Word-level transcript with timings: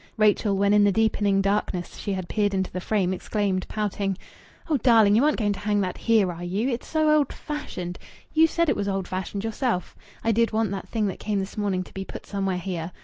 Rachel, 0.17 0.57
when 0.57 0.73
in 0.73 0.83
the 0.83 0.91
deepening 0.91 1.43
darkness 1.43 1.97
she 1.97 2.13
had 2.13 2.27
peered 2.27 2.55
into 2.55 2.71
the 2.71 2.81
frame, 2.81 3.13
exclaimed, 3.13 3.67
pouting 3.67 4.17
"Oh, 4.67 4.77
darling, 4.77 5.15
you 5.15 5.23
aren't 5.23 5.37
going 5.37 5.53
to 5.53 5.59
hang 5.59 5.79
that 5.81 5.99
here, 5.99 6.31
are 6.31 6.43
you? 6.43 6.69
It's 6.69 6.87
so 6.87 7.15
old 7.15 7.31
fashioned. 7.31 7.99
You 8.33 8.47
said 8.47 8.67
it 8.67 8.75
was 8.75 8.87
old 8.89 9.07
fashioned 9.07 9.43
yourself. 9.43 9.95
I 10.23 10.31
did 10.31 10.53
want 10.53 10.71
that 10.71 10.89
thing 10.89 11.05
that 11.05 11.19
came 11.19 11.37
this 11.37 11.55
morning 11.55 11.83
to 11.83 11.93
be 11.93 12.03
put 12.03 12.25
somewhere 12.25 12.57
here. 12.57 12.91